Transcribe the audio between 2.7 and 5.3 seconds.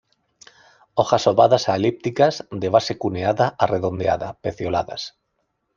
base cuneada a redondeada, pecioladas.